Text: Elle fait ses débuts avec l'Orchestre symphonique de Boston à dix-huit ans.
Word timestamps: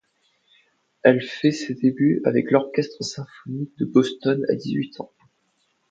Elle 1.03 1.21
fait 1.21 1.51
ses 1.51 1.75
débuts 1.75 2.23
avec 2.25 2.49
l'Orchestre 2.49 3.03
symphonique 3.03 3.77
de 3.77 3.85
Boston 3.85 4.43
à 4.49 4.55
dix-huit 4.55 4.99
ans. 4.99 5.11